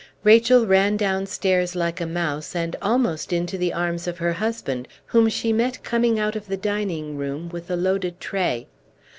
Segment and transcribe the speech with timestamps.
[0.23, 5.29] Rachel ran downstairs like a mouse, and almost into the arms of her husband, whom
[5.29, 8.65] she met coming out of the dining room with a loaded tray.